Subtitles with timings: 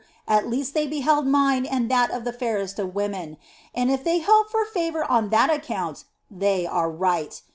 [0.27, 3.37] At least they beheld mine and that of the fairest of women,
[3.71, 7.39] and if they hope for favor on that account they are right.